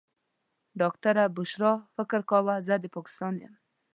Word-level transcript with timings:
ډاکټره 0.79 1.23
بشرا 1.35 1.73
فکر 1.95 2.19
کاوه 2.29 2.55
زه 2.67 2.75
د 2.83 2.85
پاکستان 2.95 3.33
یم. 3.43 3.53